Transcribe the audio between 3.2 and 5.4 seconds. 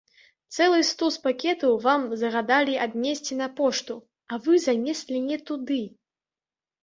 на пошту, а вы занеслі не